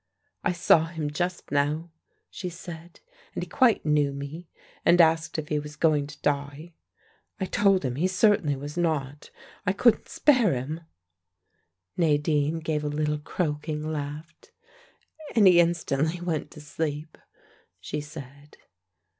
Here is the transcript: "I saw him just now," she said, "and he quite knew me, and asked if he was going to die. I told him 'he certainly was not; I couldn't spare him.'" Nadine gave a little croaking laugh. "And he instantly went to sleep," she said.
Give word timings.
"I 0.43 0.51
saw 0.51 0.85
him 0.87 1.11
just 1.11 1.51
now," 1.51 1.91
she 2.31 2.49
said, 2.49 3.01
"and 3.35 3.43
he 3.43 3.47
quite 3.47 3.85
knew 3.85 4.11
me, 4.13 4.49
and 4.83 4.99
asked 4.99 5.37
if 5.37 5.49
he 5.49 5.59
was 5.59 5.75
going 5.75 6.07
to 6.07 6.19
die. 6.23 6.73
I 7.39 7.45
told 7.45 7.85
him 7.85 7.97
'he 7.97 8.07
certainly 8.07 8.55
was 8.55 8.75
not; 8.75 9.29
I 9.63 9.73
couldn't 9.73 10.09
spare 10.09 10.55
him.'" 10.55 10.81
Nadine 11.97 12.61
gave 12.61 12.83
a 12.83 12.87
little 12.87 13.19
croaking 13.19 13.87
laugh. 13.91 14.33
"And 15.35 15.45
he 15.45 15.59
instantly 15.59 16.19
went 16.19 16.49
to 16.49 16.61
sleep," 16.61 17.15
she 17.79 18.01
said. 18.01 18.57